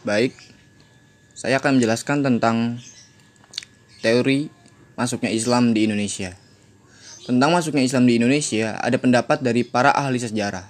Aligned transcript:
Baik, 0.00 0.32
saya 1.36 1.60
akan 1.60 1.76
menjelaskan 1.76 2.24
tentang 2.24 2.80
teori 4.00 4.48
masuknya 4.96 5.28
Islam 5.28 5.76
di 5.76 5.84
Indonesia. 5.84 6.40
Tentang 7.28 7.52
masuknya 7.52 7.84
Islam 7.84 8.08
di 8.08 8.16
Indonesia, 8.16 8.80
ada 8.80 8.96
pendapat 8.96 9.44
dari 9.44 9.60
para 9.60 9.92
ahli 9.92 10.16
sejarah. 10.16 10.64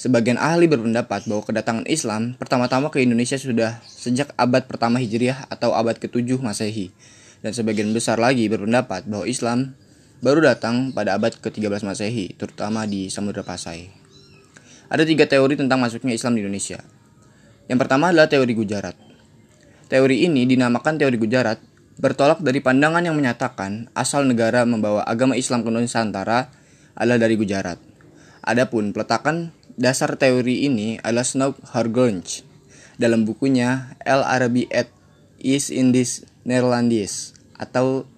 Sebagian 0.00 0.40
ahli 0.40 0.72
berpendapat 0.72 1.28
bahwa 1.28 1.44
kedatangan 1.44 1.84
Islam 1.84 2.32
pertama-tama 2.40 2.88
ke 2.88 3.04
Indonesia 3.04 3.36
sudah 3.36 3.76
sejak 3.84 4.32
abad 4.40 4.64
pertama 4.64 5.04
Hijriah 5.04 5.52
atau 5.52 5.76
abad 5.76 6.00
ke-7 6.00 6.40
Masehi. 6.40 6.96
Dan 7.44 7.52
sebagian 7.52 7.92
besar 7.92 8.16
lagi 8.16 8.48
berpendapat 8.48 9.04
bahwa 9.04 9.28
Islam 9.28 9.76
baru 10.24 10.48
datang 10.48 10.96
pada 10.96 11.20
abad 11.20 11.36
ke-13 11.44 11.84
Masehi, 11.84 12.40
terutama 12.40 12.88
di 12.88 13.12
Samudra 13.12 13.44
Pasai. 13.44 13.92
Ada 14.88 15.04
tiga 15.04 15.28
teori 15.28 15.60
tentang 15.60 15.76
masuknya 15.76 16.16
Islam 16.16 16.40
di 16.40 16.48
Indonesia. 16.48 16.80
Yang 17.70 17.78
pertama 17.86 18.10
adalah 18.10 18.26
teori 18.26 18.54
Gujarat. 18.54 18.96
Teori 19.86 20.24
ini 20.24 20.48
dinamakan 20.48 20.96
teori 20.96 21.18
Gujarat 21.20 21.60
bertolak 22.00 22.40
dari 22.40 22.64
pandangan 22.64 23.04
yang 23.04 23.14
menyatakan 23.14 23.92
asal 23.92 24.24
negara 24.24 24.64
membawa 24.64 25.04
agama 25.04 25.36
Islam 25.36 25.62
ke 25.62 25.70
Nusantara 25.70 26.48
adalah 26.96 27.28
dari 27.28 27.36
Gujarat. 27.36 27.78
Adapun 28.42 28.90
peletakan 28.90 29.54
dasar 29.78 30.16
teori 30.18 30.66
ini 30.66 30.98
adalah 31.00 31.22
Snow 31.22 31.54
Hargunj 31.76 32.42
dalam 32.98 33.22
bukunya 33.22 33.94
El 34.02 34.24
Arabi 34.26 34.66
et 34.68 34.90
East 35.38 35.70
Indies 35.70 36.26
Netherlands 36.42 37.36
atau 37.54 38.08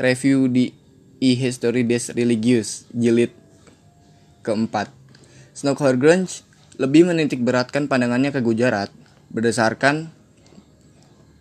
Review 0.00 0.48
di 0.48 0.72
e 1.20 1.36
History 1.36 1.84
des 1.84 2.08
Religious 2.16 2.88
jilid 2.94 3.34
keempat. 4.40 4.88
Snow 5.52 5.76
Hargunj 5.76 6.46
lebih 6.80 7.04
menitik 7.04 7.44
beratkan 7.44 7.92
pandangannya 7.92 8.32
ke 8.32 8.40
Gujarat 8.40 8.88
berdasarkan 9.28 10.08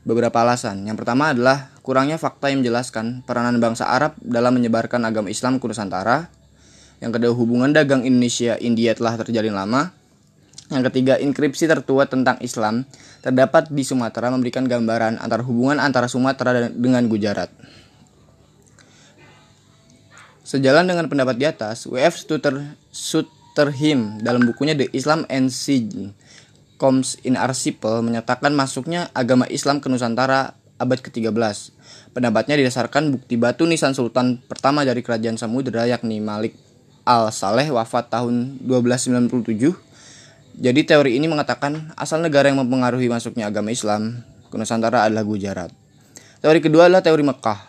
beberapa 0.04 0.44
alasan. 0.44 0.84
Yang 0.84 1.00
pertama 1.00 1.32
adalah 1.32 1.72
kurangnya 1.80 2.20
fakta 2.20 2.52
yang 2.52 2.60
menjelaskan 2.60 3.24
peranan 3.24 3.64
bangsa 3.64 3.88
Arab 3.88 4.20
dalam 4.20 4.60
menyebarkan 4.60 5.08
agama 5.08 5.32
Islam 5.32 5.64
ke 5.64 5.66
Nusantara. 5.72 6.28
Yang 7.00 7.16
kedua, 7.16 7.32
hubungan 7.32 7.72
dagang 7.72 8.04
Indonesia-India 8.04 9.00
telah 9.00 9.16
terjalin 9.16 9.56
lama. 9.56 9.96
Yang 10.68 10.92
ketiga, 10.92 11.16
inskripsi 11.16 11.72
tertua 11.72 12.04
tentang 12.12 12.36
Islam 12.44 12.84
terdapat 13.24 13.72
di 13.72 13.88
Sumatera 13.88 14.36
memberikan 14.36 14.68
gambaran 14.68 15.24
antara 15.24 15.42
hubungan 15.48 15.80
antara 15.80 16.12
Sumatera 16.12 16.68
dengan 16.68 17.08
Gujarat. 17.08 17.48
Sejalan 20.44 20.84
dengan 20.84 21.08
pendapat 21.08 21.40
di 21.40 21.46
atas, 21.48 21.88
W.F. 21.88 22.28
Suter, 22.28 22.76
Sut, 22.92 23.39
Terhim 23.60 24.24
dalam 24.24 24.48
bukunya 24.48 24.72
The 24.72 24.88
Islam 24.96 25.28
and 25.28 25.52
Siege 25.52 26.16
Comes 26.80 27.20
in 27.28 27.36
Archipel 27.36 28.00
menyatakan 28.00 28.56
masuknya 28.56 29.12
agama 29.12 29.44
Islam 29.52 29.84
ke 29.84 29.92
Nusantara 29.92 30.56
abad 30.80 31.04
ke-13. 31.04 31.76
Pendapatnya 32.16 32.56
didasarkan 32.56 33.12
bukti 33.12 33.36
batu 33.36 33.68
nisan 33.68 33.92
sultan 33.92 34.40
pertama 34.48 34.88
dari 34.88 35.04
kerajaan 35.04 35.36
Samudera 35.36 35.84
yakni 35.92 36.24
Malik 36.24 36.56
Al-Saleh 37.04 37.68
wafat 37.68 38.08
tahun 38.08 38.64
1297. 38.64 39.28
Jadi 40.56 40.82
teori 40.88 41.20
ini 41.20 41.28
mengatakan 41.28 41.92
asal 42.00 42.24
negara 42.24 42.48
yang 42.48 42.64
mempengaruhi 42.64 43.12
masuknya 43.12 43.52
agama 43.52 43.76
Islam 43.76 44.24
ke 44.48 44.56
Nusantara 44.56 45.04
adalah 45.04 45.28
Gujarat. 45.28 45.76
Teori 46.40 46.64
kedua 46.64 46.88
adalah 46.88 47.04
teori 47.04 47.28
Mekah. 47.28 47.60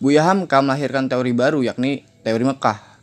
Buya 0.00 0.24
Hamka 0.24 0.64
melahirkan 0.64 1.12
teori 1.12 1.36
baru 1.36 1.60
yakni 1.60 2.08
teori 2.24 2.48
Mekah 2.48 2.93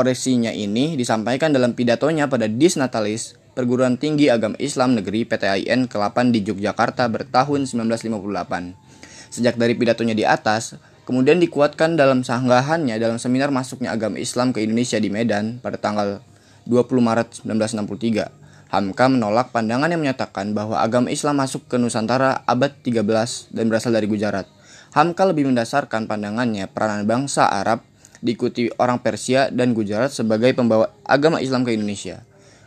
Koreksinya 0.00 0.48
ini 0.48 0.96
disampaikan 0.96 1.52
dalam 1.52 1.76
pidatonya 1.76 2.24
pada 2.24 2.48
Dis 2.48 2.80
Natalis, 2.80 3.36
Perguruan 3.52 4.00
Tinggi 4.00 4.32
Agama 4.32 4.56
Islam 4.56 4.96
Negeri 4.96 5.28
PTIN 5.28 5.92
ke-8 5.92 6.32
di 6.32 6.40
Yogyakarta 6.40 7.04
bertahun 7.12 7.68
1958. 7.68 8.80
Sejak 9.28 9.60
dari 9.60 9.76
pidatonya 9.76 10.16
di 10.16 10.24
atas, 10.24 10.80
kemudian 11.04 11.36
dikuatkan 11.36 12.00
dalam 12.00 12.24
sanggahannya 12.24 12.96
dalam 12.96 13.20
seminar 13.20 13.52
masuknya 13.52 13.92
agama 13.92 14.16
Islam 14.16 14.56
ke 14.56 14.64
Indonesia 14.64 14.96
di 14.96 15.12
Medan 15.12 15.60
pada 15.60 15.76
tanggal 15.76 16.24
20 16.64 16.80
Maret 16.96 17.44
1963. 17.44 18.72
Hamka 18.72 19.04
menolak 19.04 19.52
pandangan 19.52 19.92
yang 19.92 20.00
menyatakan 20.00 20.56
bahwa 20.56 20.80
agama 20.80 21.12
Islam 21.12 21.44
masuk 21.44 21.68
ke 21.68 21.76
Nusantara 21.76 22.40
abad 22.48 22.72
13 22.72 23.52
dan 23.52 23.68
berasal 23.68 23.92
dari 23.92 24.08
Gujarat. 24.08 24.48
Hamka 24.96 25.28
lebih 25.28 25.44
mendasarkan 25.44 26.08
pandangannya 26.08 26.72
peranan 26.72 27.04
bangsa 27.04 27.52
Arab 27.52 27.89
diikuti 28.20 28.68
orang 28.76 29.00
Persia 29.00 29.48
dan 29.48 29.72
Gujarat 29.72 30.12
sebagai 30.12 30.52
pembawa 30.52 30.92
agama 31.04 31.40
Islam 31.40 31.64
ke 31.64 31.72
Indonesia. 31.76 32.24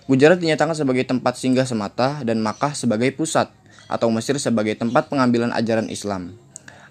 Gujarat 0.09 0.41
dinyatakan 0.41 0.75
sebagai 0.75 1.07
tempat 1.07 1.39
singgah 1.39 1.63
semata 1.63 2.21
dan 2.27 2.43
Makkah 2.43 2.75
sebagai 2.75 3.15
pusat 3.15 3.47
atau 3.87 4.11
Mesir 4.11 4.35
sebagai 4.41 4.75
tempat 4.75 5.07
pengambilan 5.07 5.55
ajaran 5.55 5.87
Islam. 5.87 6.35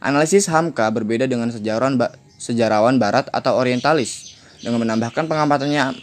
Analisis 0.02 0.48
Hamka 0.48 0.88
berbeda 0.90 1.28
dengan 1.28 1.52
sejarawan, 1.52 2.00
ba 2.00 2.16
sejarawan 2.40 2.98
barat 2.98 3.30
atau 3.30 3.54
orientalis 3.54 4.34
dengan 4.58 4.82
menambahkan 4.82 5.30
pengamatannya 5.30 5.94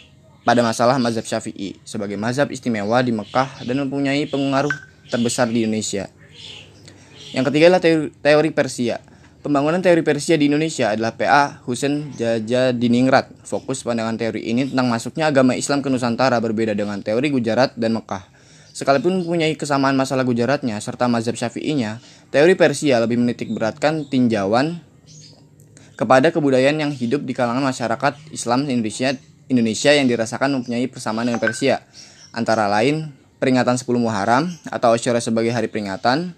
pada 0.44 0.60
masalah 0.64 0.96
mazhab 0.96 1.24
Syafi'i 1.26 1.76
sebagai 1.84 2.16
mazhab 2.16 2.48
istimewa 2.48 3.00
di 3.04 3.12
Mekah 3.12 3.64
dan 3.68 3.76
mempunyai 3.84 4.24
pengaruh 4.24 4.72
terbesar 5.12 5.52
di 5.52 5.68
Indonesia. 5.68 6.08
Yang 7.36 7.44
ketiga 7.52 7.64
adalah 7.70 7.82
teori, 7.82 8.08
teori 8.22 8.50
Persia. 8.54 8.96
Pembangunan 9.40 9.80
teori 9.80 10.04
Persia 10.04 10.36
di 10.36 10.52
Indonesia 10.52 10.92
adalah 10.92 11.16
PA 11.16 11.64
Husain 11.64 12.12
Jaja 12.12 12.76
Diningrat. 12.76 13.32
Fokus 13.48 13.80
pandangan 13.80 14.20
teori 14.20 14.44
ini 14.44 14.68
tentang 14.68 14.92
masuknya 14.92 15.32
agama 15.32 15.56
Islam 15.56 15.80
ke 15.80 15.88
Nusantara 15.88 16.36
berbeda 16.44 16.76
dengan 16.76 17.00
teori 17.00 17.32
Gujarat 17.32 17.72
dan 17.72 17.96
Mekah. 17.96 18.20
Sekalipun 18.76 19.24
mempunyai 19.24 19.56
kesamaan 19.56 19.96
masalah 19.96 20.28
Gujaratnya 20.28 20.76
serta 20.76 21.08
mazhab 21.08 21.40
Syafi'inya, 21.40 22.04
teori 22.28 22.52
Persia 22.52 23.00
lebih 23.00 23.16
menitik 23.16 23.48
beratkan 23.48 24.04
tinjauan 24.04 24.84
kepada 25.96 26.28
kebudayaan 26.36 26.76
yang 26.76 26.92
hidup 26.92 27.24
di 27.24 27.32
kalangan 27.32 27.64
masyarakat 27.64 28.20
Islam 28.36 28.68
Indonesia 28.68 29.16
Indonesia 29.48 29.90
yang 29.96 30.04
dirasakan 30.04 30.60
mempunyai 30.60 30.84
persamaan 30.92 31.32
dengan 31.32 31.40
Persia, 31.40 31.80
antara 32.36 32.68
lain 32.68 33.08
peringatan 33.40 33.80
10 33.80 33.88
Muharram 33.96 34.52
atau 34.68 34.92
Asyura 34.92 35.16
sebagai 35.24 35.48
hari 35.48 35.72
peringatan, 35.72 36.36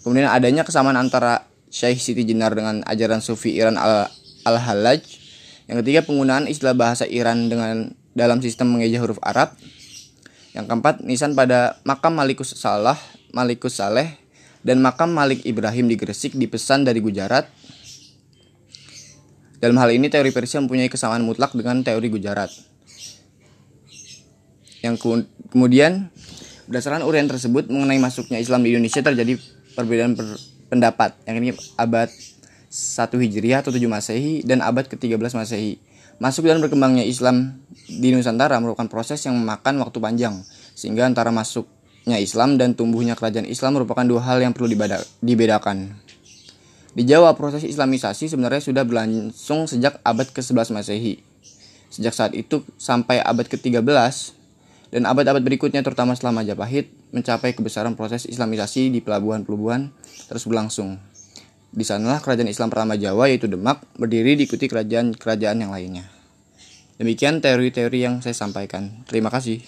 kemudian 0.00 0.32
adanya 0.32 0.64
kesamaan 0.64 0.96
antara 0.96 1.51
Syekh 1.72 2.04
Siti 2.04 2.28
Jenar 2.28 2.52
dengan 2.52 2.84
ajaran 2.84 3.24
Sufi 3.24 3.56
Iran 3.56 3.80
al-Halaj. 4.44 5.00
Yang 5.64 5.76
ketiga, 5.80 6.04
penggunaan 6.04 6.44
istilah 6.44 6.76
bahasa 6.76 7.08
Iran 7.08 7.48
dengan 7.48 7.96
dalam 8.12 8.44
sistem 8.44 8.76
mengeja 8.76 9.00
huruf 9.00 9.16
Arab. 9.24 9.56
Yang 10.52 10.68
keempat, 10.68 11.00
nisan 11.00 11.32
pada 11.32 11.80
makam 11.88 12.12
Malikus 12.12 12.52
Salah, 12.52 13.00
Malikus 13.32 13.80
Saleh, 13.80 14.20
dan 14.60 14.84
makam 14.84 15.08
Malik 15.16 15.48
Ibrahim 15.48 15.88
di 15.88 15.96
Gresik 15.96 16.36
dipesan 16.36 16.84
dari 16.84 17.00
Gujarat. 17.00 17.48
Dalam 19.56 19.80
hal 19.80 19.96
ini, 19.96 20.12
teori 20.12 20.28
Persia 20.28 20.60
mempunyai 20.60 20.92
kesamaan 20.92 21.24
mutlak 21.24 21.56
dengan 21.56 21.80
teori 21.80 22.12
Gujarat. 22.12 22.52
Yang 24.84 25.24
kemudian, 25.48 26.12
berdasarkan 26.68 27.00
urian 27.00 27.32
tersebut 27.32 27.72
mengenai 27.72 27.96
masuknya 27.96 28.36
Islam 28.36 28.60
di 28.60 28.76
Indonesia 28.76 29.00
terjadi 29.00 29.40
perbedaan 29.72 30.12
per 30.12 30.36
pendapat 30.72 31.12
yang 31.28 31.44
ini 31.44 31.52
abad 31.76 32.08
1 32.72 33.12
Hijriah 33.12 33.60
atau 33.60 33.68
7 33.68 33.84
Masehi 33.84 34.40
dan 34.40 34.64
abad 34.64 34.88
ke-13 34.88 35.36
Masehi. 35.36 35.76
Masuk 36.16 36.48
dan 36.48 36.64
berkembangnya 36.64 37.04
Islam 37.04 37.60
di 37.84 38.08
Nusantara 38.16 38.56
merupakan 38.56 38.88
proses 38.88 39.20
yang 39.28 39.36
memakan 39.36 39.84
waktu 39.84 40.00
panjang 40.00 40.40
sehingga 40.72 41.04
antara 41.04 41.28
masuknya 41.28 42.16
Islam 42.16 42.56
dan 42.56 42.72
tumbuhnya 42.72 43.12
kerajaan 43.12 43.44
Islam 43.44 43.76
merupakan 43.76 44.08
dua 44.08 44.24
hal 44.24 44.40
yang 44.40 44.56
perlu 44.56 44.72
dibedakan. 45.20 46.00
Di 46.92 47.04
Jawa 47.04 47.36
proses 47.36 47.68
Islamisasi 47.68 48.32
sebenarnya 48.32 48.64
sudah 48.64 48.84
berlangsung 48.88 49.68
sejak 49.68 50.00
abad 50.00 50.28
ke-11 50.32 50.72
Masehi. 50.72 51.20
Sejak 51.92 52.16
saat 52.16 52.32
itu 52.32 52.64
sampai 52.80 53.20
abad 53.20 53.44
ke-13 53.44 53.92
dan 54.92 55.08
abad-abad 55.08 55.40
berikutnya 55.40 55.80
terutama 55.80 56.12
setelah 56.12 56.44
Majapahit 56.44 56.92
mencapai 57.16 57.56
kebesaran 57.56 57.96
proses 57.96 58.28
Islamisasi 58.28 58.92
di 58.92 59.00
pelabuhan-pelabuhan 59.00 59.88
terus 60.28 60.44
berlangsung. 60.44 61.00
Di 61.72 61.80
sanalah 61.88 62.20
kerajaan 62.20 62.52
Islam 62.52 62.68
pertama 62.68 63.00
Jawa 63.00 63.32
yaitu 63.32 63.48
Demak 63.48 63.80
berdiri 63.96 64.36
diikuti 64.36 64.68
kerajaan-kerajaan 64.68 65.64
yang 65.64 65.72
lainnya. 65.72 66.04
Demikian 67.00 67.40
teori-teori 67.40 68.04
yang 68.04 68.20
saya 68.20 68.36
sampaikan. 68.36 69.08
Terima 69.08 69.32
kasih. 69.32 69.64